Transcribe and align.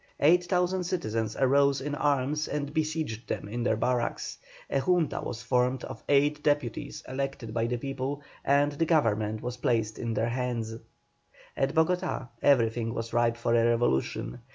Eight 0.19 0.45
thousand 0.45 0.85
citizens 0.85 1.35
arose 1.39 1.79
in 1.79 1.93
arms 1.93 2.47
and 2.47 2.73
besieged 2.73 3.29
them 3.29 3.47
in 3.47 3.61
their 3.61 3.75
barracks. 3.75 4.39
A 4.67 4.79
Junta 4.79 5.21
was 5.21 5.43
formed 5.43 5.83
of 5.83 6.03
eight 6.09 6.41
deputies 6.41 7.03
elected 7.07 7.53
by 7.53 7.67
the 7.67 7.77
people, 7.77 8.23
and 8.43 8.71
the 8.71 8.85
government 8.87 9.43
was 9.43 9.57
placed 9.57 9.99
in 9.99 10.15
their 10.15 10.29
hands. 10.29 10.73
At 11.55 11.75
Bogotá 11.75 12.29
everything 12.41 12.95
was 12.95 13.13
ripe 13.13 13.37
for 13.37 13.53
a 13.53 13.63
revolution. 13.63 14.39